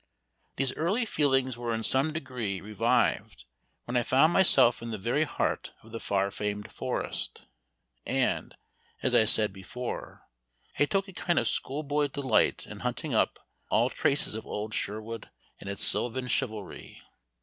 These 0.55 0.73
early 0.73 1.05
feelings 1.05 1.57
were 1.57 1.75
in 1.75 1.83
some 1.83 2.11
degree 2.11 2.59
revived 2.59 3.45
when 3.85 3.95
I 3.95 4.01
found 4.01 4.33
myself 4.33 4.81
in 4.81 4.89
the 4.89 4.97
very 4.97 5.25
heart 5.25 5.73
of 5.83 5.91
the 5.91 5.99
far 5.99 6.31
famed 6.31 6.71
forest, 6.71 7.45
and, 8.03 8.55
as 9.03 9.13
I 9.13 9.25
said 9.25 9.53
before, 9.53 10.23
I 10.79 10.85
took 10.85 11.07
a 11.07 11.13
kind 11.13 11.37
of 11.37 11.47
schoolboy 11.47 12.07
delight 12.07 12.65
in 12.65 12.79
hunting 12.79 13.13
up 13.13 13.47
all 13.69 13.91
traces 13.91 14.33
of 14.33 14.47
old 14.47 14.73
Sherwood 14.73 15.29
and 15.59 15.69
its 15.69 15.83
sylvan 15.83 16.27
chivalry. 16.29 17.03